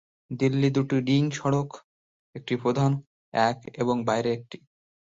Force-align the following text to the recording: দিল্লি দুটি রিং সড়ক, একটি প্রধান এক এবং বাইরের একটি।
দিল্লি 0.31 0.69
দুটি 0.69 0.97
রিং 1.07 1.23
সড়ক, 1.31 1.69
একটি 2.35 2.53
প্রধান 2.55 2.91
এক 3.33 3.57
এবং 3.73 3.95
বাইরের 4.05 4.33
একটি। 4.33 4.57